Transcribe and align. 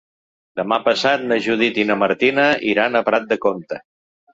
Demà 0.61 0.79
passat 0.87 1.27
na 1.33 1.39
Judit 1.49 1.79
i 1.83 1.87
na 1.93 2.01
Martina 2.07 2.49
iran 2.75 3.03
a 3.03 3.07
Prat 3.13 3.33
de 3.33 3.43
Comte. 3.49 3.85